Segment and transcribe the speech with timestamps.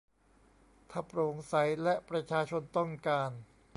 [0.91, 1.53] ถ้าโปร่งใส
[1.83, 3.31] และประชาชนต้องการ